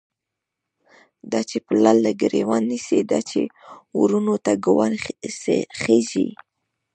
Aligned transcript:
دا 1.31 1.39
چی 1.49 1.57
پلار 1.67 1.95
له 2.05 2.11
گریوان 2.21 2.63
نیسی، 2.71 2.99
دا 3.11 3.19
چی 3.29 3.41
وروڼو 3.99 4.35
ته 4.45 4.51
گوا 4.65 4.87
ښیږی 5.79 6.27